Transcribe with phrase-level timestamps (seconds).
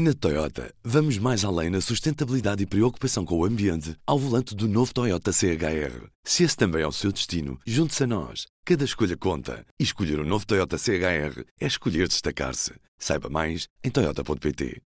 [0.00, 4.68] Na Toyota, vamos mais além na sustentabilidade e preocupação com o ambiente ao volante do
[4.68, 6.06] novo Toyota CHR.
[6.22, 8.46] Se esse também é o seu destino, junte-se a nós.
[8.64, 9.66] Cada escolha conta.
[9.76, 12.74] E escolher o um novo Toyota CHR é escolher destacar-se.
[12.96, 14.80] Saiba mais em Toyota.pt.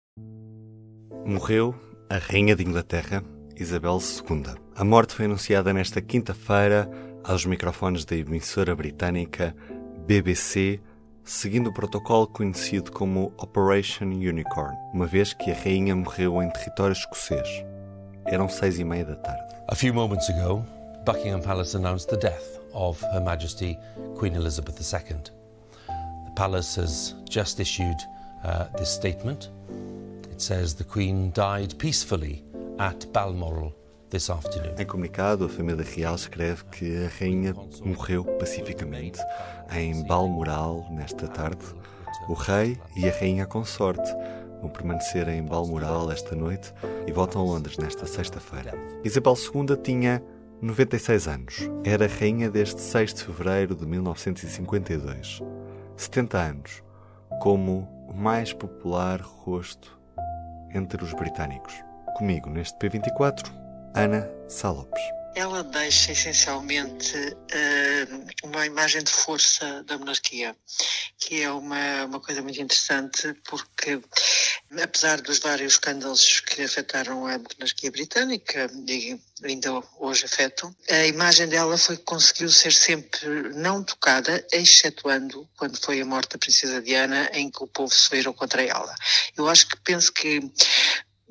[1.25, 1.75] Morreu
[2.09, 3.21] a Rainha de Inglaterra,
[3.59, 4.55] Isabel II.
[4.77, 6.89] A morte foi anunciada nesta quinta-feira
[7.21, 9.53] aos microfones da emissora britânica
[10.07, 10.79] BBC
[11.23, 16.93] seguindo o protocolo conhecido como Operation Unicorn, uma vez que a rainha morreu em território
[16.93, 17.47] escocês.
[18.25, 19.55] Eram seis e meia da tarde.
[19.67, 20.65] A few moments ago,
[21.05, 23.77] Buckingham Palace announced the death of Her Majesty
[24.15, 25.17] Queen Elizabeth II.
[26.25, 27.97] The palace has just issued
[28.43, 29.49] uh, this statement.
[30.31, 32.43] It says the Queen died peacefully
[32.79, 33.73] at Balmoral
[34.77, 39.21] Em comunicado, a família real escreve que a rainha morreu pacificamente
[39.73, 41.63] em Balmoral nesta tarde.
[42.27, 44.13] O rei e a rainha consorte
[44.59, 46.73] vão permanecer em Balmoral esta noite
[47.07, 48.73] e voltam a Londres nesta sexta-feira.
[49.01, 50.21] Isabel II tinha
[50.61, 51.69] 96 anos.
[51.85, 55.41] Era rainha desde 6 de fevereiro de 1952.
[55.95, 56.83] 70 anos,
[57.41, 59.97] como o mais popular rosto
[60.75, 61.73] entre os britânicos.
[62.17, 63.61] Comigo neste P24,
[63.95, 65.01] Ana Salopes.
[65.35, 70.55] Ela deixa essencialmente uh, uma imagem de força da monarquia,
[71.17, 74.01] que é uma, uma coisa muito interessante porque,
[74.81, 81.47] apesar dos vários escândalos que afetaram a monarquia britânica e ainda hoje afetam, a imagem
[81.47, 86.81] dela foi que conseguiu ser sempre não tocada, excetuando quando foi a morte da princesa
[86.81, 88.93] Diana, em que o povo se virou contra ela.
[89.37, 90.41] Eu acho que penso que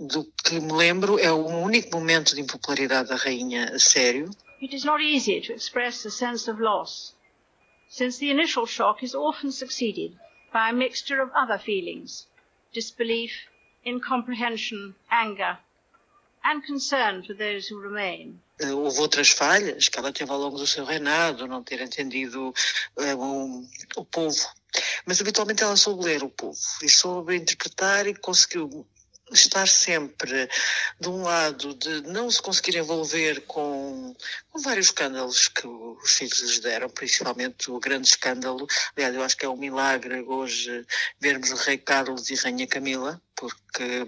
[0.01, 4.31] do que me lembro, é o único momento de impopularidade da rainha a sério.
[4.63, 7.15] It is not easy to express a sense of loss,
[7.89, 10.17] since the initial shock is often succeeded
[10.53, 12.27] by a mixture of other feelings,
[12.73, 13.33] disbelief,
[13.85, 15.59] incomprehension, anger,
[16.45, 18.41] and concern for those who remain.
[18.59, 22.55] Houve outras falhas que ela teve ao longo do seu reinado, não ter entendido
[22.97, 24.47] um, o povo.
[25.07, 28.87] Mas habitualmente ela soube ler o povo e soube interpretar e conseguiu
[29.33, 30.49] estar sempre
[30.99, 34.15] de um lado de não se conseguir envolver com,
[34.51, 38.67] com vários escândalos que os filhos lhes deram, principalmente o grande escândalo.
[38.97, 40.87] Aliás, eu acho que é um milagre hoje
[41.21, 44.07] vermos o Rei Carlos e Rainha Camila, porque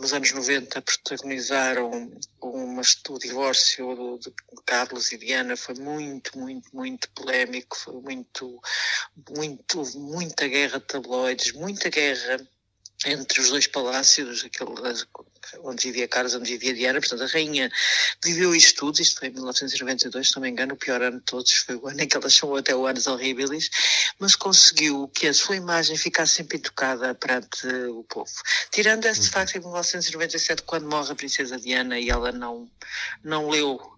[0.00, 2.10] nos anos 90 protagonizaram
[2.40, 4.32] uma, o divórcio de
[4.66, 8.60] Carlos e Diana foi muito, muito, muito polémico, foi muito,
[9.30, 12.38] muito, muita guerra de tabloides, muita guerra
[13.06, 14.70] entre os dois palácios, aquele,
[15.62, 17.70] onde vivia Carlos, onde vivia Diana, portanto a rainha
[18.22, 21.24] viveu isto tudo, isto foi em 1992, se não me engano, o pior ano de
[21.24, 23.70] todos, foi o ano em que ela chamou até o Anos Horribilis,
[24.18, 28.32] mas conseguiu que a sua imagem ficasse sempre intocada perante o povo.
[28.70, 29.26] Tirando esse uhum.
[29.26, 32.68] facto em 1997, quando morre a princesa Diana e ela não,
[33.22, 33.97] não leu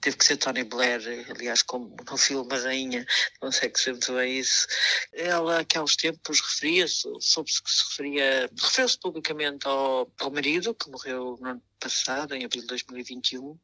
[0.00, 1.00] teve que ser Tony Blair,
[1.30, 3.06] aliás, como no filme A Rainha,
[3.52, 4.66] sei que sempre bem isso.
[5.12, 11.36] Ela, aqueles tempos, referia-se, soube-se que se referia, referiu-se publicamente ao, ao marido, que morreu
[11.40, 13.58] no ano passado, em abril de 2021,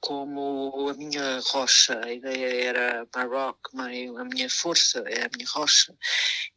[0.00, 5.30] como a minha rocha, a ideia era my rock, my, a minha força, é a
[5.36, 5.96] minha rocha.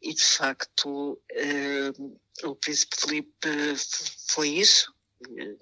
[0.00, 1.92] E, de facto, eh,
[2.44, 3.48] o príncipe Felipe
[4.28, 4.94] foi isso,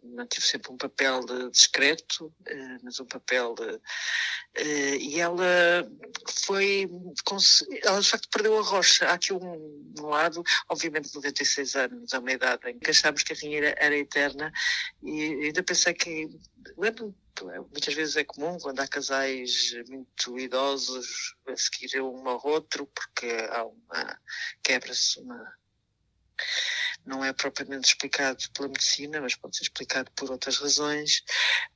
[0.05, 1.21] mantive sempre um papel
[1.51, 3.55] discreto, eh, mas um papel.
[4.55, 5.89] Eh, e ela
[6.45, 6.89] foi.
[7.83, 9.07] Ela de facto perdeu a rocha.
[9.07, 13.33] Há aqui um, um lado, obviamente, 96 anos, é uma idade em que achámos que
[13.33, 14.53] a rainha era eterna,
[15.03, 16.29] e ainda pensei que.
[16.77, 17.15] Lembro
[17.71, 23.27] muitas vezes é comum quando há casais muito idosos a seguir um ao outro, porque
[23.51, 24.21] há uma.
[24.63, 25.59] quebra-se uma
[27.09, 31.25] não é propriamente explicado pela medicina, mas pode ser explicado por outras razões.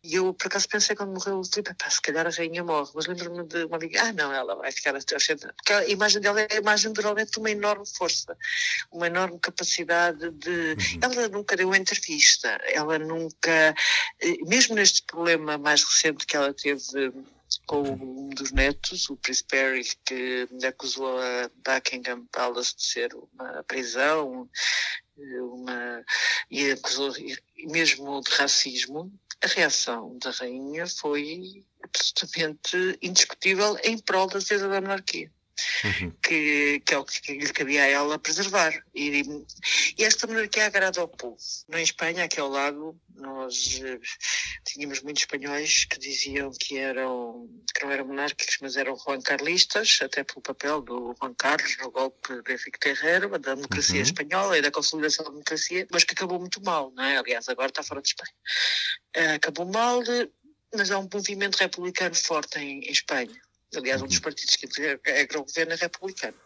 [0.05, 2.91] E eu, por acaso, pensei quando morreu o Filipe, pá, se calhar a rainha morre,
[2.95, 6.21] mas lembro-me de uma amiga, ah, não, ela vai ficar até aos Porque a imagem
[6.21, 8.37] dela é a imagem, realmente, de uma enorme força,
[8.91, 10.51] uma enorme capacidade de.
[10.51, 10.99] Uhum.
[11.01, 13.75] Ela nunca deu entrevista, ela nunca.
[14.21, 17.13] Eh, mesmo neste problema mais recente que ela teve
[17.73, 23.65] com um dos netos, o Príncipe Harry, que acusou a Buckingham Palace de ser uma
[23.65, 24.47] prisão,
[25.17, 26.05] uma,
[26.51, 27.15] e acusou
[27.71, 29.11] mesmo de racismo,
[29.43, 35.33] a reação da rainha foi absolutamente indiscutível em prol da defesa da monarquia.
[35.85, 36.13] Uhum.
[36.23, 38.73] que, que é o que lhe cabia a ela preservar.
[38.95, 39.23] E,
[39.99, 41.37] e esta monarquia agrada ao povo.
[41.69, 44.01] No em Espanha, aqui ao lado, nós uh,
[44.65, 49.99] tínhamos muitos espanhóis que diziam que eram que não eram monárquicos, mas eram Juan Carlistas,
[50.03, 54.03] até pelo papel do Juan Carlos no golpe de Henrique Terreiro, da democracia uhum.
[54.03, 57.17] espanhola e da consolidação da democracia, mas que acabou muito mal, não é?
[57.17, 58.35] Aliás, agora está fora de Espanha.
[59.17, 60.01] Uh, acabou mal,
[60.75, 63.41] mas há um movimento republicano forte em, em Espanha.
[63.77, 64.23] Aliás, um dos uhum.
[64.23, 66.37] partidos que integra o governo é republicano.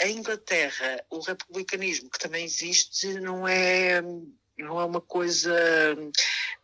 [0.00, 4.00] Em Inglaterra, o republicanismo que também existe não é,
[4.58, 5.52] não é uma coisa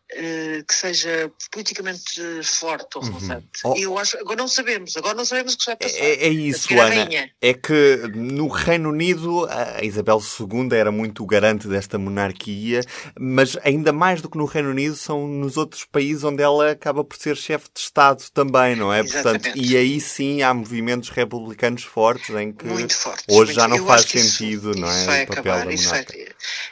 [0.09, 3.11] que seja politicamente forte ou uhum.
[3.13, 3.47] relevante.
[3.65, 3.71] Uhum.
[3.71, 3.77] Oh.
[3.77, 5.97] Eu acho, agora não sabemos, agora não sabemos o que vai passar.
[5.97, 7.07] É, é isso, Ana.
[7.41, 12.81] É que no Reino Unido a Isabel II era muito garante desta monarquia,
[13.19, 17.03] mas ainda mais do que no Reino Unido são nos outros países onde ela acaba
[17.03, 19.01] por ser chefe de Estado também, não é?
[19.01, 19.43] Exatamente.
[19.43, 24.03] Portanto, e aí sim há movimentos republicanos fortes em que fortes, hoje já não faz
[24.03, 24.97] sentido, isso, não é?
[24.97, 26.05] Isso vai acabar, isso vai,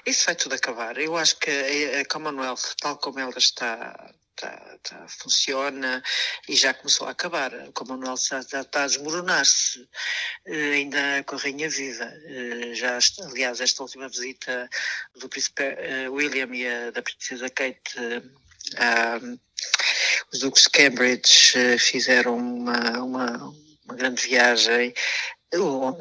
[0.05, 0.97] isso vai tudo acabar.
[0.97, 6.03] Eu acho que a Commonwealth, tal como ela está Tá, tá, funciona
[6.49, 7.53] e já começou a acabar.
[7.69, 12.05] O Commonwealth já, já está a desmoronar-se, uh, ainda com a Rainha Viva.
[12.05, 14.69] Uh, já, aliás, esta última visita
[15.15, 17.95] do Príncipe uh, William e a, da Princesa Kate
[20.33, 23.53] os Duques de Cambridge fizeram uma, uma,
[23.85, 24.93] uma grande viagem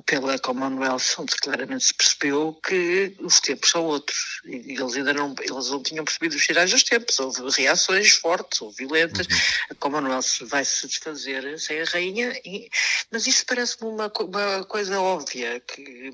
[0.06, 4.40] pela Commonwealth, onde claramente se percebeu que os tempos são outros.
[4.44, 7.18] E eles ainda não, eles não tinham percebido os sinais dos tempos.
[7.18, 9.26] Houve reações fortes ou violentas.
[9.26, 9.36] Uhum.
[9.70, 12.68] A Commonwealth vai se desfazer sem a rainha, e,
[13.10, 16.10] mas isso parece-me uma, uma coisa óbvia, que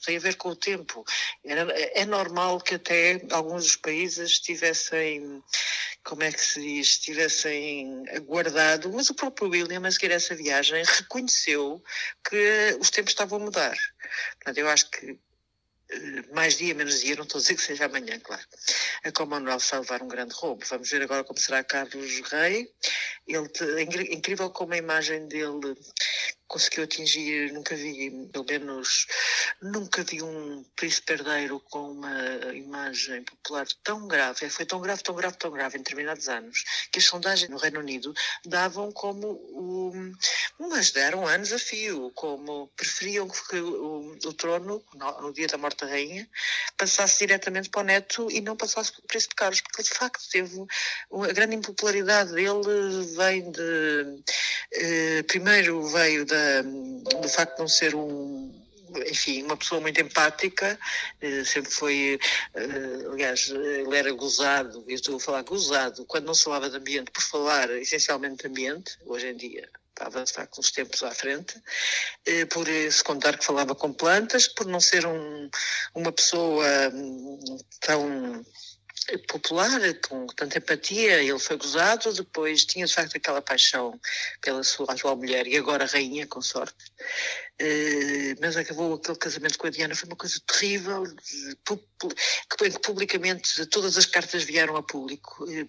[0.00, 1.04] tem a ver com o tempo.
[1.44, 5.42] É, é normal que até alguns dos países tivessem
[6.04, 10.84] como é que se diz, tivessem aguardado, mas o próprio William, a seguir essa viagem,
[10.86, 11.82] reconheceu
[12.28, 13.76] que os tempos estavam a mudar.
[14.36, 15.18] Portanto, eu acho que
[15.90, 18.42] eh, mais dia, menos dia, não estou a dizer que seja amanhã, claro.
[19.02, 20.64] A Commonwealth vai levar um grande roubo.
[20.66, 22.70] Vamos ver agora como será Carlos Rei.
[23.26, 25.74] Ele, é incrível como a imagem dele
[26.46, 29.06] conseguiu atingir, nunca vi, pelo menos,
[29.60, 35.14] nunca vi um príncipe herdeiro com uma imagem popular tão grave, foi tão grave, tão
[35.14, 38.12] grave, tão grave em determinados anos, que as sondagens no Reino Unido
[38.44, 39.92] davam como, o,
[40.58, 45.58] mas deram anos a fio, como preferiam que o, o trono, no, no, dia da
[45.58, 46.28] morte da rainha,
[46.76, 50.28] passasse diretamente para o neto e não passasse para o príncipe Carlos, porque de facto
[50.30, 50.66] teve,
[51.10, 54.22] a grande impopularidade dele vem de,
[55.26, 58.52] primeiro veio da do facto de não ser um
[59.06, 60.78] enfim, uma pessoa muito empática,
[61.20, 62.18] eh, sempre foi,
[62.54, 66.76] eh, aliás, ele era gozado, eu estou a falar gozado, quando não se falava de
[66.76, 71.12] ambiente, por falar essencialmente de ambiente, hoje em dia estava de facto uns tempos à
[71.12, 71.54] frente,
[72.26, 75.48] eh, por se contar que falava com plantas, por não ser um,
[75.94, 78.44] uma pessoa hum, tão
[79.28, 84.00] popular, com tanta empatia, ele foi gozado, depois tinha de facto aquela paixão
[84.40, 86.84] pela sua atual mulher e agora rainha, com sorte.
[87.60, 91.04] Uh, mas acabou aquele casamento com a Diana, foi uma coisa terrível,
[91.64, 95.44] que publicamente todas as cartas vieram a público.
[95.44, 95.68] Uh,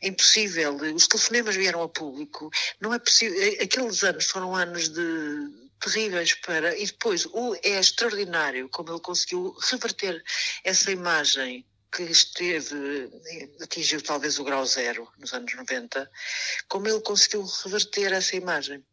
[0.00, 2.50] é impossível, os telefonemas vieram a público,
[2.80, 6.76] não é possível, eh, aqueles anos foram anos de terríveis para.
[6.78, 10.22] E depois, o, é extraordinário como ele conseguiu reverter
[10.64, 13.10] essa imagem que esteve,
[13.60, 16.10] atingiu talvez o grau zero nos anos 90,
[16.68, 18.84] como ele conseguiu reverter essa imagem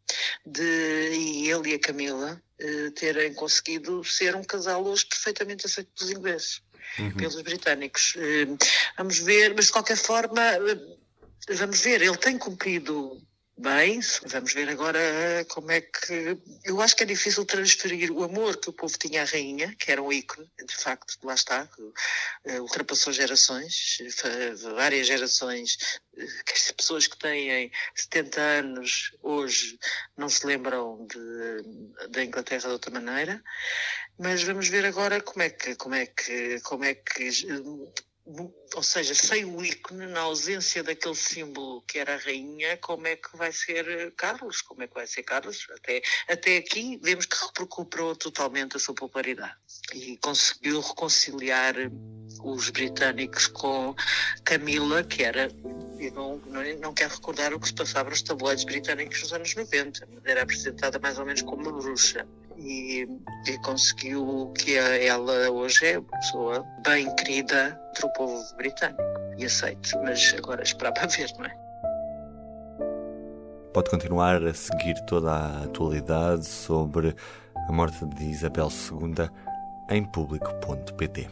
[0.46, 5.90] de e ele e a Camila eh, terem conseguido ser um casal hoje perfeitamente aceito
[5.96, 6.62] pelos ingleses,
[6.98, 7.16] uhum.
[7.16, 8.14] pelos britânicos.
[8.16, 8.46] Eh,
[8.96, 13.20] vamos ver, mas de qualquer forma, eh, vamos ver, ele tem cumprido
[13.64, 15.00] Bem, vamos ver agora
[15.48, 16.36] como é que.
[16.64, 19.90] Eu acho que é difícil transferir o amor que o povo tinha à rainha, que
[19.90, 23.96] era um ícone, de facto, lá está, uh, ultrapassou gerações,
[24.76, 29.78] várias gerações, uh, pessoas que têm 70 anos hoje
[30.14, 31.06] não se lembram
[32.10, 33.42] da Inglaterra de outra maneira,
[34.18, 37.30] mas vamos ver agora como é que, como é que, como é que
[38.26, 43.16] ou seja, sem o ícone, na ausência daquele símbolo que era a rainha, como é
[43.16, 44.62] que vai ser Carlos?
[44.62, 45.66] Como é que vai ser Carlos?
[45.76, 49.54] Até, até aqui vemos que recuperou totalmente a sua popularidade
[49.92, 51.74] e conseguiu reconciliar
[52.42, 53.94] os britânicos com
[54.42, 55.48] Camila, que era
[55.98, 56.36] eu não,
[56.80, 60.98] não, quero recordar o que se passava nos tabloides britânicos nos anos 90, era apresentada
[60.98, 62.26] mais ou menos como uma bruxa
[62.58, 63.06] e,
[63.46, 69.02] e conseguiu que ela hoje é uma pessoa bem querida entre o povo britânico
[69.36, 71.64] e aceite, mas agora esperar para ver, não é?
[73.72, 77.14] Pode continuar a seguir toda a atualidade sobre
[77.68, 79.28] a morte de Isabel II
[79.90, 81.28] em público.pt.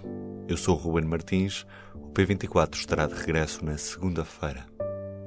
[0.48, 1.64] Eu sou o Ruben Martins.
[1.94, 4.66] O P24 estará de regresso na segunda-feira.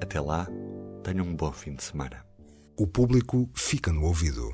[0.02, 0.46] Até lá,
[1.04, 2.26] tenham um bom fim de semana.
[2.78, 4.54] O público fica no ouvido.